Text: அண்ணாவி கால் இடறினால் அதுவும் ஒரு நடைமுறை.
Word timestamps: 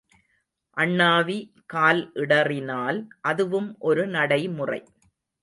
அண்ணாவி 0.77 1.37
கால் 1.65 2.11
இடறினால் 2.13 2.99
அதுவும் 3.21 3.69
ஒரு 3.79 4.07
நடைமுறை. 4.07 4.81